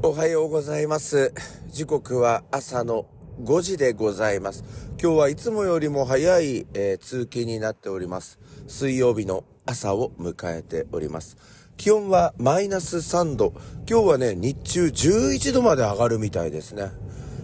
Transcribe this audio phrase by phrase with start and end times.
[0.00, 1.34] おはようございます。
[1.72, 3.06] 時刻は朝の
[3.42, 4.62] 5時でございます。
[5.02, 8.38] 今日はいつもよりも早い、えー通勤になっております。
[8.68, 11.36] 水曜日の朝を迎えております。
[11.76, 13.52] 気温はマイナス3度。
[13.90, 16.92] 今日はね、日中11度まで上がるみたいですね。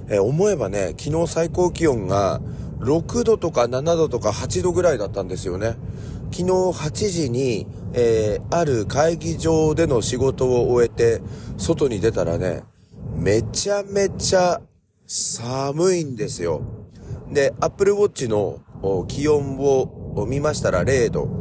[0.09, 2.41] えー思えばね、昨日最高気温が
[2.79, 5.75] 6度とか7度とか8度ぐらいだったんですよね。
[6.35, 11.23] 昨日8時に、えーある会議場での仕事を終えて、
[11.57, 12.65] 外に出たらね、
[13.15, 14.61] めちゃめちゃ
[15.07, 16.63] 寒いんですよ。
[17.31, 18.59] で、Apple Watch の
[19.07, 21.41] 気温を見ましたら0度。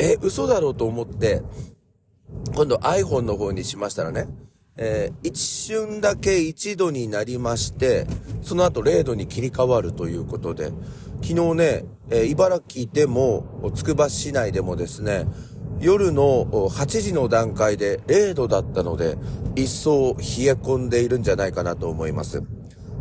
[0.00, 1.42] え、嘘だろうと思って、
[2.56, 4.26] 今度 iPhone の方にしましたらね、
[4.78, 8.06] えー一瞬だけ1度になりまして、
[8.42, 10.72] その後0度に切り替わるということで、
[11.20, 15.26] 昨日ね、えー茨城でも、つくば市内でもですね、
[15.80, 19.18] 夜の8時の段階で0度だったので、
[19.56, 22.42] 一層冷え込んでいるんじゃないかなと思います。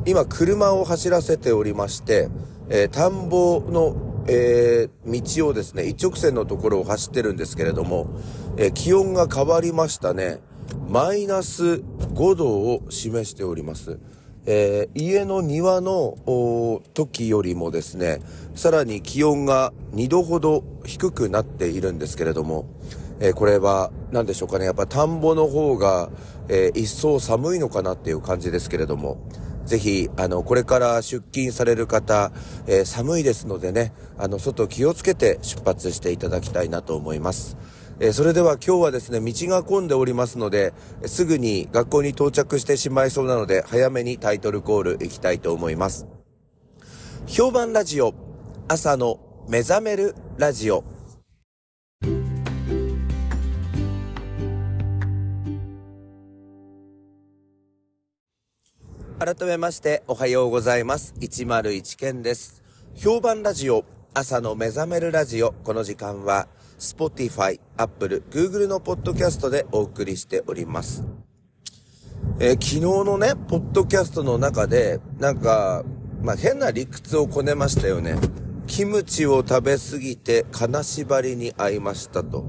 [0.05, 2.29] 今、車を走らせておりまして、
[2.69, 8.07] えー田んぼの、えー道をですね、一直線のところを走ってるんですけれども、
[8.57, 10.39] えー気温が変わりましたね。
[10.85, 11.81] マイナス
[12.13, 13.99] 5度を示しております。
[14.45, 16.15] えー家の庭の
[16.93, 18.21] 時よりもですね、
[18.55, 22.65] さらに気温が2度ほど低くなっているんですけれども、
[23.19, 24.65] えーこれは何でしょうかね。
[24.65, 26.09] やっぱ田んぼの方が、
[26.47, 29.17] えー一層寒いのかなっていう感じですけれども、
[29.65, 32.31] ぜひ、あの、これから出勤される方、
[32.67, 37.57] え寒いですのでね、あの、外気をつけて出発していただきたいなと思います。
[37.99, 40.71] えーそれでは今日はですね、道が混んでおりますので、
[41.07, 46.05] すぐに学校に到着してしまいそうなので、早めにタイトルコール行きたいと思います。
[47.25, 48.13] 評判ラジオ、
[48.67, 50.83] 朝の目覚めるラジオ。
[59.17, 61.15] 改めましておはようございます。
[61.19, 62.61] 101件です。
[62.93, 71.03] 評判ラジオ、朝の目覚めるラジオ、この時間は、Spotify、Apple、Google のポッドキャストでお送りしております。
[72.39, 75.83] えー昨日のね、ポッドキャストの中で、なんか、
[76.21, 78.15] まあ、変な理屈をこねましたよね。
[78.67, 82.45] キムチを食べ過ぎて金縛りに遭いましたと。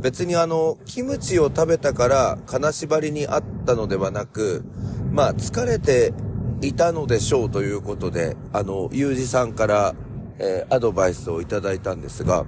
[0.00, 4.64] 別にあの、キムチを食べたから金縛りに遭ったのではなく、
[5.10, 6.12] まあ、疲れて
[6.60, 9.94] いたのでしょうということで、あの、ゆうじさんから、
[10.38, 12.44] えーアドバイスをいただいたんですが、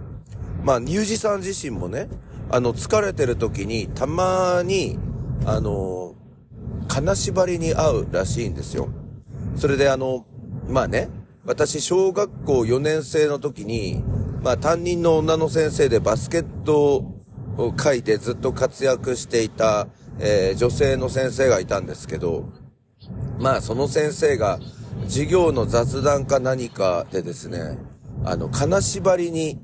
[0.67, 2.09] まあ、ゆうじさん自身もね、
[2.51, 4.99] あの、疲れてる時に、たまに、
[5.45, 6.17] あの、
[6.89, 8.89] 金縛りに遭うらしいんですよ。
[9.55, 10.27] それであの、
[10.69, 11.09] まあね、
[11.45, 14.03] 私小学校4年生の時に、
[14.43, 17.15] まあ担任の女の先生でバスケット
[17.57, 19.87] を書いてずっと活躍していた、
[20.19, 22.49] えー女性の先生がいたんですけど、
[23.39, 24.59] まあその先生が
[25.05, 27.79] 授業の雑談か何かでですね、
[28.25, 29.61] あの、金縛りに、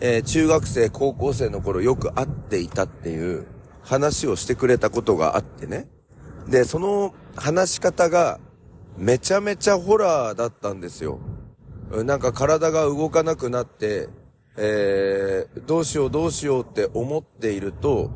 [0.00, 3.46] えー中学生、高校生の頃よく会っていたっていう
[3.82, 5.88] 話をしてくれたことがあってね。
[6.48, 8.38] で、その話し方が
[8.96, 11.20] めちゃめちゃホラーだったんですよ。
[11.90, 14.08] なんか体が動かなくなって、
[14.56, 18.10] えー、どうしようどうしようって思っていると、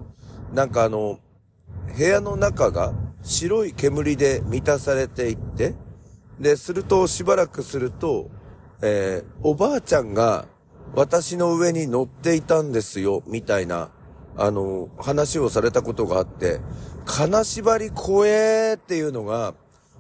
[0.53, 1.19] なんかあの、
[1.97, 2.93] 部屋の中が
[3.23, 5.75] 白い煙で満たされていって、
[6.39, 8.31] で、するとしばらくすると、
[8.83, 10.47] えー、おばあちゃんが
[10.95, 13.91] 私の上に乗っていたんですよ、みたいな、
[14.37, 16.61] あの、話をされたことがあって、
[17.07, 19.55] 金縛り怖えっていうのが、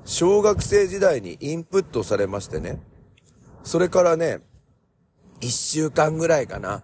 [0.04, 2.82] 小学生時代にインプットされましてね。
[3.62, 4.40] それからね、
[5.40, 6.82] 一週間ぐらいかな。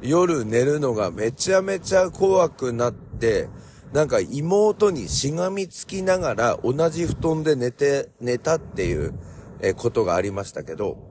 [0.00, 3.48] 夜寝るのがめちゃめちゃ怖くなって、
[3.92, 9.12] なんか妹にしがみつきながら同じ布団で寝て、寝たっていう
[9.60, 11.09] えことがありましたけど、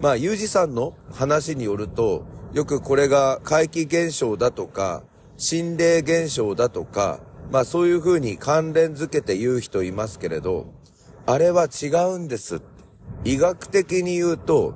[0.00, 5.02] まあ、ゆうじさんの話によると、よくこれが怪奇現象だとか、
[5.36, 7.20] 心霊現象だとか、
[7.50, 10.72] まあそういう風に関連づけて言う人いますけれど、
[11.26, 12.60] あれは違うんです。
[13.24, 14.74] 医学的に言うと、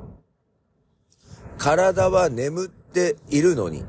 [1.59, 3.85] 体は眠っているのに、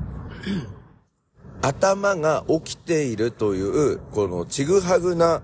[1.62, 5.42] 頭が起きているという、このちぐはぐな、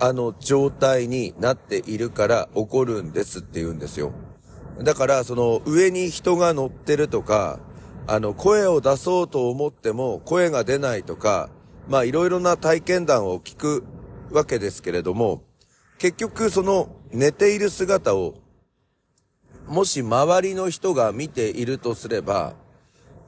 [0.00, 4.12] あの状態になっているから起こるんですって言うんですよ。
[4.82, 7.58] だから、その上に人が乗ってるとか、
[8.06, 11.50] あの、声を出そうと思っても声が出ないとか、
[11.88, 13.84] まあいろいろな体験談を聞く
[14.30, 15.42] わけですけれども、
[15.98, 18.34] 結局その寝ている姿を、
[19.66, 22.54] もし周りの人が見ているとすれば、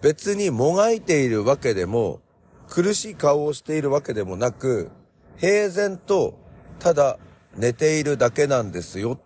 [0.01, 2.21] 別にもがいているわけでも、
[2.69, 4.91] 苦しい顔をしているわけでもなく、
[5.37, 6.39] 平然と
[6.79, 7.19] ただ
[7.57, 9.21] 寝ているだけなんですよ。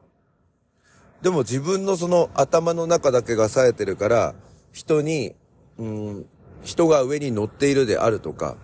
[1.25, 4.35] でも自分のその頭の中だけが冴えてるから、
[4.73, 5.35] 人に、
[5.79, 6.27] うん、
[6.63, 8.59] 人が上に乗っているであるとか、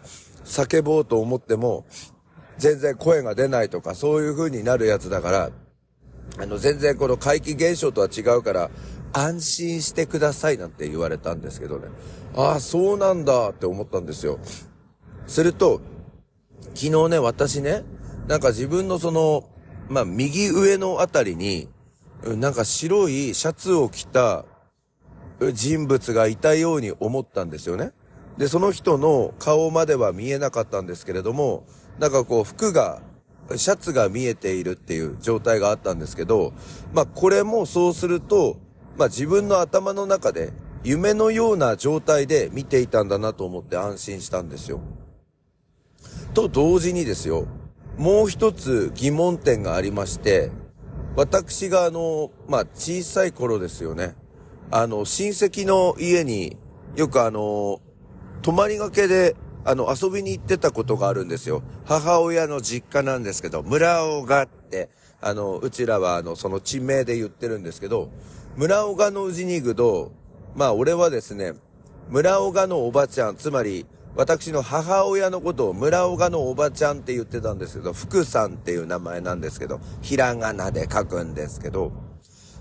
[0.44, 1.86] 叫ぼうと思っても、
[2.58, 5.50] 全然声が出ないとか、そういう風になるやつだから、
[6.38, 8.70] あの、全然この怪奇現象とは違うから、
[9.14, 11.88] 安心してくださいなんて言われたんですけどね。
[12.36, 14.38] ああ、そうなんだって思ったんですよ。
[15.26, 15.80] すると、
[16.74, 17.84] 昨日ね、私ね、
[18.28, 19.48] なんか自分のその、
[19.88, 21.70] まあ、右上のあたりに、
[22.24, 24.44] なんか白いシャツを着た
[25.52, 27.92] 人物がいたように思ったんですよね。
[28.36, 31.64] で、その人の顔までは見えなかったんですけれども、
[31.98, 33.02] なんかこう服が、
[33.56, 36.52] シャツが見えているっていう状態があったんですけど、
[36.92, 38.58] まあこれもそうすると、
[38.96, 40.52] まあ自分の頭の中で
[40.84, 44.80] 夢のような状態で見ていたんだなと思って安心したんですよ。
[46.32, 47.46] と同時にですよ、
[47.98, 50.50] もう一つ疑問点がありまして、
[51.16, 54.14] 私があの、まあ小さい頃ですよね。
[54.70, 56.56] あの、親戚の家に
[56.96, 57.80] よくあの、
[58.42, 61.62] 泊まりがけであの、遊びに行ってたことがあるんですよ。
[61.84, 64.88] 母親の実家なんですけど、村尾がって、
[65.20, 68.10] あの、うちらはあの、その地名で言ってるんですけど、
[68.56, 70.12] 村岡のうちに行くと、
[70.54, 71.52] まあ俺はですね、
[72.08, 73.86] 村岡のおばちゃん、つまり、
[74.16, 81.92] 私の母親のことを村岡のおばちゃんって言ってたんですけど、福さんっていう名前なんですけど、ひらがなで書くんですけど、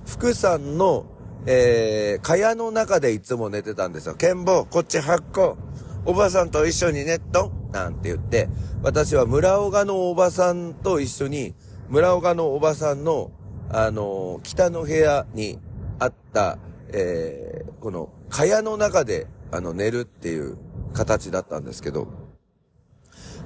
[0.05, 1.05] 福さんの、
[1.45, 4.15] えー、蚊帳の中でいつも寝てたんですよ。
[4.15, 5.57] 剣坊、こっち発行。
[6.05, 8.47] おばさんと一緒にネットなんて言って、
[8.83, 11.55] 私は村岡のおばさんと一緒に、
[11.89, 13.31] 村岡のおばさんの、
[13.69, 15.59] あのー、北の部屋に
[15.97, 16.59] あった、
[16.89, 20.57] えー、この、蚊帳の中で、あの、寝るっていう
[20.93, 22.07] 形だったんですけど、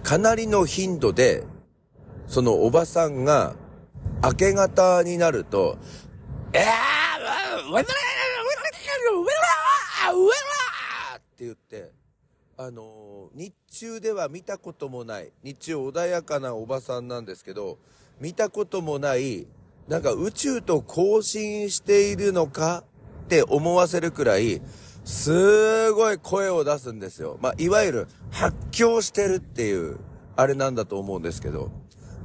[0.04, 1.44] かなりの頻度で、
[2.28, 3.56] そのおばさんが、
[4.24, 5.78] 明け方になると、
[6.54, 11.92] えぇー、って言って、
[12.57, 17.80] あのー、日中では見たこともない、日中穏やかなおばさんなんですけど、
[18.19, 19.48] 見たこともない、
[19.88, 22.84] なんか宇宙と交信しているのか
[23.25, 24.62] って思わせるくらい、
[25.06, 27.38] すごい声を出すんですよ。
[27.42, 29.98] まあ、いわゆる発狂してるっていう、
[30.36, 31.72] あれなんだと思うんですけど。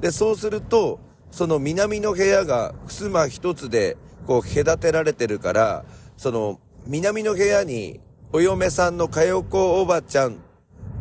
[0.01, 3.97] で、そうすると、その南の部屋が襖一つで、
[4.27, 5.85] こう、隔てられてるから、
[6.17, 8.01] その、南の部屋に
[8.33, 10.39] お嫁さんのかよこおばちゃん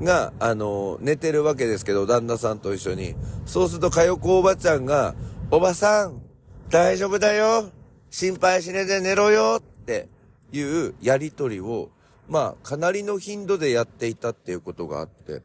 [0.02, 3.16] が、あの、寝てるわけですけど、旦那さんと一緒に。
[3.46, 5.16] そうするとかよこおばちゃんが、
[5.52, 6.22] おばさん、
[6.70, 7.72] 大丈夫だよ
[8.10, 10.10] 心配しねで寝ろよって
[10.52, 11.90] いうやりとりを、
[12.28, 15.42] まあ、かなりの頻度でやっていたっていうことがあって、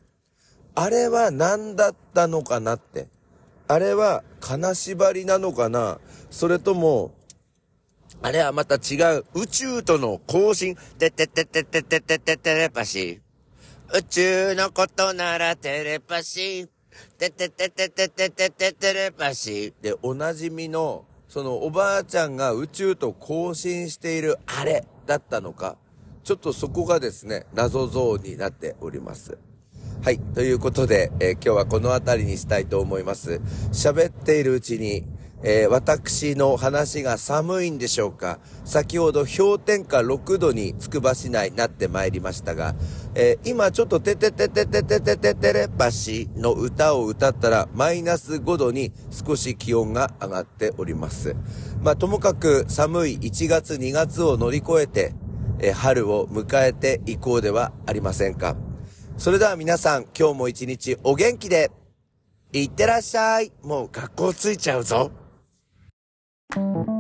[0.75, 3.09] あれは何だったのかなって。
[3.69, 5.99] あれは金縛りなのかな
[6.31, 7.15] それとも、
[8.21, 9.25] あれはまた違う。
[9.35, 10.77] 宇宙との交信。
[10.99, 13.99] ててててててててテレパシー。
[13.99, 16.69] 宇宙のことならテレパシー。
[17.19, 19.83] ててててててててテレパシー。
[19.83, 25.79] で、おなじみの、そのおばあちゃんが宇宙と交信しているあれだったのか。
[26.25, 29.39] ちょっとそこがですね、謎ゾーンになっております。
[30.03, 30.19] はい。
[30.19, 33.41] ということで、えー、今日はこの辺りにしたいと思います。
[33.73, 35.07] 喋っているうちに、
[35.45, 42.75] えー、私の話が寒いんでしょうか先ほど氷点下6度につくば市内なってまいりましたが、
[43.15, 51.35] えー、今ちょっとてててててててててれぱしの歌を歌ったらマイナス5度に少し気温が上がっております。
[51.83, 55.15] まあ、ともかく寒い1月2月を乗り越えて、
[55.59, 58.57] えー、春を迎えていこうではありませんか。
[59.17, 61.71] それでは皆さん今日も一日お元気で、
[62.55, 63.51] いってらっしゃい。
[63.63, 65.22] もう学校着いちゃうぞ。
[66.55, 66.92] Thank you.